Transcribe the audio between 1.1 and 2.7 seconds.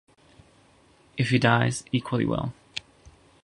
If he dies, equally well.